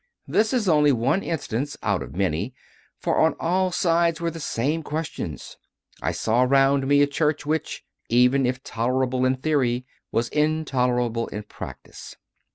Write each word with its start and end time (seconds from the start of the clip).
This 0.27 0.51
is 0.51 0.67
only 0.67 0.91
one 0.91 1.21
instance 1.21 1.77
out 1.83 2.01
of 2.01 2.15
many, 2.15 2.55
for 2.97 3.19
on 3.19 3.35
all 3.39 3.71
sides 3.71 4.19
were 4.19 4.31
the 4.31 4.39
same 4.39 4.81
questions. 4.81 5.57
I 6.01 6.11
saw 6.11 6.41
round 6.41 6.87
me 6.87 7.03
a 7.03 7.05
Church 7.05 7.45
which, 7.45 7.85
even 8.09 8.47
if 8.47 8.63
tolerable 8.63 9.25
in 9.25 9.35
theory, 9.35 9.85
was 10.11 10.27
intolerable 10.29 11.27
in 11.27 11.43
practice. 11.43 12.15